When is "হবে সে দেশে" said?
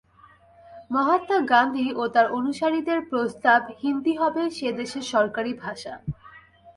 4.15-4.99